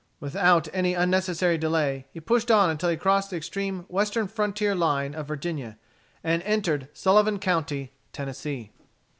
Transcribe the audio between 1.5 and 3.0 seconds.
delay he pushed on until he